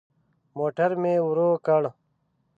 موټر 0.57 0.89
مي 1.01 1.13
ورو 1.27 1.49
کړ. 1.65 1.83